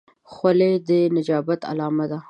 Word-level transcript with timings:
خولۍ 0.31 0.73
د 0.87 0.89
نجابت 1.15 1.59
علامه 1.69 2.05
ده. 2.11 2.17